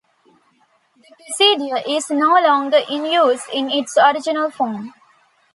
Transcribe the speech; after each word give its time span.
The 0.97 1.13
procedure 1.15 1.77
is 1.87 2.09
no 2.09 2.29
longer 2.41 2.79
in 2.89 3.05
use 3.05 3.43
in 3.53 3.69
its 3.69 3.95
original 3.99 4.49
form. 4.49 4.95